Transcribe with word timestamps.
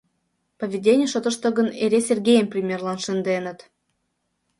Поведений 0.59 1.09
шотышто 1.13 1.47
гын 1.57 1.67
эре 1.83 1.99
Сергейым 2.07 2.47
примерлан 2.53 2.97
шынденыт. 3.05 3.59